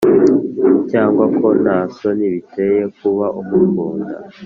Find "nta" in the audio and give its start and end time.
1.61-1.77